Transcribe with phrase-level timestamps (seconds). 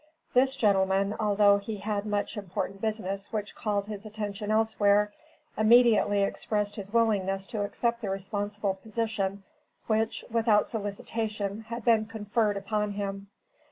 [0.33, 5.13] This gentleman, although he had much important business which called his attention elsewhere,
[5.55, 9.43] immediately expressed his willingness to accept the responsible position
[9.85, 13.27] which, without solicitation, had been conferred upon him.